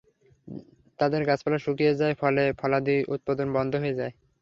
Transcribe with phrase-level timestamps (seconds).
[0.99, 4.13] তাদের গাছপালা শুকিয়ে যায়, ফল-ফলাদি উৎপাদন বন্ধ হয়ে যায়।